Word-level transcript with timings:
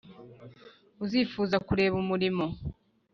Uzifuza 1.03 1.55
kureba 1.67 1.95
umurimo 2.03 2.45